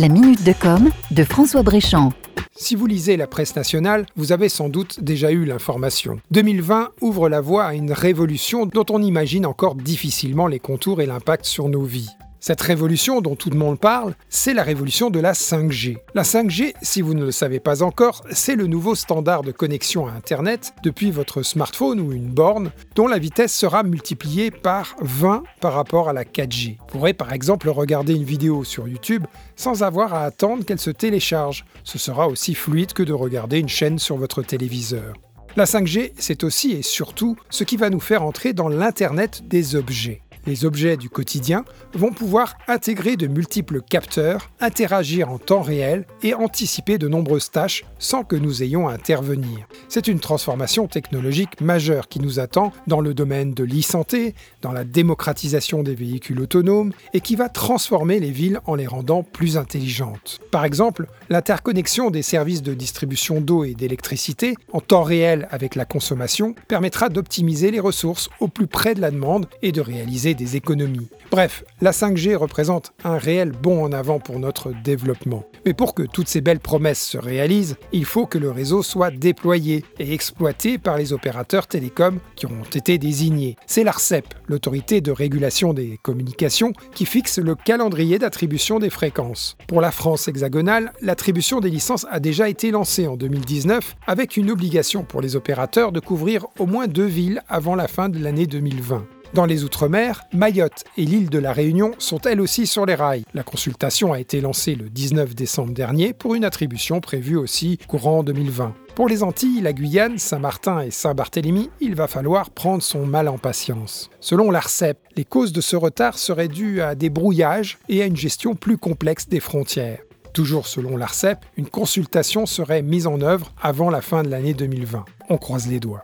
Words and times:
La 0.00 0.08
minute 0.08 0.42
de 0.44 0.54
com 0.54 0.88
de 1.10 1.24
François 1.24 1.62
Bréchamp. 1.62 2.14
Si 2.56 2.74
vous 2.74 2.86
lisez 2.86 3.18
la 3.18 3.26
presse 3.26 3.54
nationale, 3.54 4.06
vous 4.16 4.32
avez 4.32 4.48
sans 4.48 4.70
doute 4.70 5.04
déjà 5.04 5.30
eu 5.30 5.44
l'information. 5.44 6.20
2020 6.30 6.92
ouvre 7.02 7.28
la 7.28 7.42
voie 7.42 7.64
à 7.64 7.74
une 7.74 7.92
révolution 7.92 8.64
dont 8.64 8.86
on 8.88 9.02
imagine 9.02 9.44
encore 9.44 9.74
difficilement 9.74 10.46
les 10.46 10.58
contours 10.58 11.02
et 11.02 11.06
l'impact 11.06 11.44
sur 11.44 11.68
nos 11.68 11.82
vies. 11.82 12.08
Cette 12.42 12.62
révolution 12.62 13.20
dont 13.20 13.36
tout 13.36 13.50
le 13.50 13.58
monde 13.58 13.78
parle, 13.78 14.14
c'est 14.30 14.54
la 14.54 14.62
révolution 14.62 15.10
de 15.10 15.20
la 15.20 15.34
5G. 15.34 15.98
La 16.14 16.22
5G, 16.22 16.72
si 16.80 17.02
vous 17.02 17.12
ne 17.12 17.26
le 17.26 17.32
savez 17.32 17.60
pas 17.60 17.82
encore, 17.82 18.22
c'est 18.30 18.56
le 18.56 18.66
nouveau 18.66 18.94
standard 18.94 19.42
de 19.42 19.52
connexion 19.52 20.06
à 20.06 20.12
Internet 20.12 20.72
depuis 20.82 21.10
votre 21.10 21.42
smartphone 21.42 22.00
ou 22.00 22.12
une 22.12 22.30
borne, 22.30 22.72
dont 22.94 23.08
la 23.08 23.18
vitesse 23.18 23.54
sera 23.54 23.82
multipliée 23.82 24.50
par 24.50 24.96
20 25.02 25.42
par 25.60 25.74
rapport 25.74 26.08
à 26.08 26.14
la 26.14 26.24
4G. 26.24 26.78
Vous 26.78 26.86
pourrez 26.86 27.12
par 27.12 27.34
exemple 27.34 27.68
regarder 27.68 28.14
une 28.14 28.24
vidéo 28.24 28.64
sur 28.64 28.88
YouTube 28.88 29.26
sans 29.54 29.82
avoir 29.82 30.14
à 30.14 30.24
attendre 30.24 30.64
qu'elle 30.64 30.80
se 30.80 30.90
télécharge. 30.90 31.66
Ce 31.84 31.98
sera 31.98 32.26
aussi 32.26 32.54
fluide 32.54 32.94
que 32.94 33.02
de 33.02 33.12
regarder 33.12 33.58
une 33.58 33.68
chaîne 33.68 33.98
sur 33.98 34.16
votre 34.16 34.40
téléviseur. 34.40 35.12
La 35.56 35.64
5G, 35.64 36.12
c'est 36.16 36.42
aussi 36.42 36.72
et 36.72 36.82
surtout 36.82 37.36
ce 37.50 37.64
qui 37.64 37.76
va 37.76 37.90
nous 37.90 38.00
faire 38.00 38.22
entrer 38.22 38.54
dans 38.54 38.68
l'Internet 38.68 39.42
des 39.46 39.76
objets 39.76 40.22
les 40.46 40.64
objets 40.64 40.96
du 40.96 41.10
quotidien 41.10 41.64
vont 41.94 42.12
pouvoir 42.12 42.56
intégrer 42.68 43.16
de 43.16 43.26
multiples 43.26 43.80
capteurs, 43.82 44.50
interagir 44.60 45.30
en 45.30 45.38
temps 45.38 45.62
réel 45.62 46.06
et 46.22 46.34
anticiper 46.34 46.98
de 46.98 47.08
nombreuses 47.08 47.50
tâches 47.50 47.84
sans 47.98 48.24
que 48.24 48.36
nous 48.36 48.62
ayons 48.62 48.88
à 48.88 48.92
intervenir. 48.92 49.66
C'est 49.88 50.08
une 50.08 50.20
transformation 50.20 50.86
technologique 50.86 51.60
majeure 51.60 52.08
qui 52.08 52.20
nous 52.20 52.40
attend 52.40 52.72
dans 52.86 53.00
le 53.00 53.14
domaine 53.14 53.54
de 53.54 53.64
l'e-santé, 53.64 54.34
dans 54.62 54.72
la 54.72 54.84
démocratisation 54.84 55.82
des 55.82 55.94
véhicules 55.94 56.40
autonomes 56.40 56.92
et 57.12 57.20
qui 57.20 57.36
va 57.36 57.48
transformer 57.48 58.20
les 58.20 58.30
villes 58.30 58.60
en 58.66 58.74
les 58.74 58.86
rendant 58.86 59.22
plus 59.22 59.56
intelligentes. 59.56 60.40
Par 60.50 60.64
exemple, 60.64 61.06
l'interconnexion 61.28 62.10
des 62.10 62.22
services 62.22 62.62
de 62.62 62.74
distribution 62.74 63.40
d'eau 63.40 63.64
et 63.64 63.74
d'électricité 63.74 64.54
en 64.72 64.80
temps 64.80 65.02
réel 65.02 65.48
avec 65.50 65.74
la 65.74 65.84
consommation 65.84 66.54
permettra 66.68 67.08
d'optimiser 67.08 67.70
les 67.70 67.80
ressources 67.80 68.28
au 68.40 68.48
plus 68.48 68.66
près 68.66 68.94
de 68.94 69.00
la 69.00 69.10
demande 69.10 69.46
et 69.62 69.72
de 69.72 69.80
réaliser 69.80 70.29
des 70.34 70.56
économies. 70.56 71.08
Bref, 71.30 71.64
la 71.80 71.92
5G 71.92 72.34
représente 72.34 72.92
un 73.04 73.16
réel 73.16 73.52
bond 73.52 73.84
en 73.84 73.92
avant 73.92 74.18
pour 74.18 74.38
notre 74.38 74.72
développement. 74.82 75.44
Mais 75.64 75.74
pour 75.74 75.94
que 75.94 76.02
toutes 76.02 76.28
ces 76.28 76.40
belles 76.40 76.60
promesses 76.60 77.06
se 77.06 77.18
réalisent, 77.18 77.76
il 77.92 78.04
faut 78.04 78.26
que 78.26 78.38
le 78.38 78.50
réseau 78.50 78.82
soit 78.82 79.10
déployé 79.10 79.84
et 79.98 80.12
exploité 80.12 80.78
par 80.78 80.96
les 80.96 81.12
opérateurs 81.12 81.66
télécoms 81.66 82.18
qui 82.34 82.46
ont 82.46 82.64
été 82.74 82.98
désignés. 82.98 83.56
C'est 83.66 83.84
l'ARCEP, 83.84 84.26
l'autorité 84.46 85.00
de 85.00 85.12
régulation 85.12 85.72
des 85.72 85.98
communications, 86.02 86.72
qui 86.94 87.06
fixe 87.06 87.38
le 87.38 87.54
calendrier 87.54 88.18
d'attribution 88.18 88.78
des 88.78 88.90
fréquences. 88.90 89.56
Pour 89.68 89.80
la 89.80 89.90
France 89.90 90.28
hexagonale, 90.28 90.92
l'attribution 91.00 91.60
des 91.60 91.70
licences 91.70 92.06
a 92.10 92.20
déjà 92.20 92.48
été 92.48 92.70
lancée 92.70 93.06
en 93.06 93.16
2019 93.16 93.96
avec 94.06 94.36
une 94.36 94.50
obligation 94.50 95.04
pour 95.04 95.20
les 95.20 95.36
opérateurs 95.36 95.92
de 95.92 96.00
couvrir 96.00 96.46
au 96.58 96.66
moins 96.66 96.86
deux 96.86 97.04
villes 97.04 97.42
avant 97.48 97.74
la 97.74 97.88
fin 97.88 98.08
de 98.08 98.18
l'année 98.18 98.46
2020. 98.46 99.04
Dans 99.32 99.44
les 99.44 99.62
Outre-mer, 99.62 100.24
Mayotte 100.32 100.82
et 100.96 101.04
l'île 101.04 101.30
de 101.30 101.38
la 101.38 101.52
Réunion 101.52 101.92
sont 101.98 102.20
elles 102.22 102.40
aussi 102.40 102.66
sur 102.66 102.84
les 102.84 102.96
rails. 102.96 103.24
La 103.32 103.44
consultation 103.44 104.12
a 104.12 104.18
été 104.18 104.40
lancée 104.40 104.74
le 104.74 104.90
19 104.90 105.36
décembre 105.36 105.72
dernier 105.72 106.12
pour 106.12 106.34
une 106.34 106.44
attribution 106.44 107.00
prévue 107.00 107.36
aussi 107.36 107.78
courant 107.86 108.24
2020. 108.24 108.74
Pour 108.96 109.08
les 109.08 109.22
Antilles, 109.22 109.60
la 109.60 109.72
Guyane, 109.72 110.18
Saint-Martin 110.18 110.80
et 110.80 110.90
Saint-Barthélemy, 110.90 111.70
il 111.80 111.94
va 111.94 112.08
falloir 112.08 112.50
prendre 112.50 112.82
son 112.82 113.06
mal 113.06 113.28
en 113.28 113.38
patience. 113.38 114.10
Selon 114.18 114.50
l'ARCEP, 114.50 114.98
les 115.16 115.24
causes 115.24 115.52
de 115.52 115.60
ce 115.60 115.76
retard 115.76 116.18
seraient 116.18 116.48
dues 116.48 116.80
à 116.80 116.96
des 116.96 117.08
brouillages 117.08 117.78
et 117.88 118.02
à 118.02 118.06
une 118.06 118.16
gestion 118.16 118.56
plus 118.56 118.78
complexe 118.78 119.28
des 119.28 119.40
frontières. 119.40 120.00
Toujours 120.34 120.66
selon 120.66 120.96
l'ARCEP, 120.96 121.38
une 121.56 121.68
consultation 121.68 122.46
serait 122.46 122.82
mise 122.82 123.06
en 123.06 123.20
œuvre 123.20 123.52
avant 123.62 123.90
la 123.90 124.00
fin 124.00 124.24
de 124.24 124.28
l'année 124.28 124.54
2020. 124.54 125.04
On 125.28 125.38
croise 125.38 125.68
les 125.68 125.78
doigts. 125.78 126.02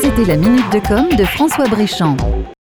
C'était 0.00 0.24
la 0.24 0.36
minute 0.36 0.72
de 0.72 0.80
com 0.80 1.06
de 1.16 1.24
François 1.24 1.68
Bréchamp. 1.68 2.16